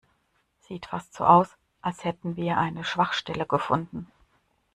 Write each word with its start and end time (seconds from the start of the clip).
Sieht 0.61 0.87
fast 0.87 1.13
so 1.13 1.25
aus, 1.27 1.47
als 1.83 2.05
hätten 2.05 2.35
wir 2.35 2.57
eine 2.57 2.83
Schwachstelle 2.83 3.45
gefunden. 3.45 4.11